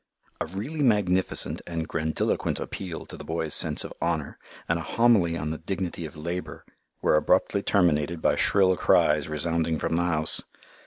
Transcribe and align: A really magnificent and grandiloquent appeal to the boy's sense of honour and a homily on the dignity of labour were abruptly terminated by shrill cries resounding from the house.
A 0.39 0.47
really 0.47 0.81
magnificent 0.81 1.61
and 1.67 1.87
grandiloquent 1.87 2.59
appeal 2.59 3.05
to 3.05 3.15
the 3.15 3.23
boy's 3.23 3.53
sense 3.53 3.83
of 3.83 3.93
honour 4.01 4.39
and 4.67 4.79
a 4.79 4.81
homily 4.81 5.37
on 5.37 5.51
the 5.51 5.59
dignity 5.59 6.07
of 6.07 6.17
labour 6.17 6.65
were 7.03 7.15
abruptly 7.15 7.61
terminated 7.61 8.19
by 8.19 8.35
shrill 8.35 8.75
cries 8.75 9.29
resounding 9.29 9.77
from 9.77 9.97
the 9.97 10.05
house. 10.05 10.41